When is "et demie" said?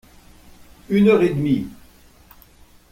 1.21-1.67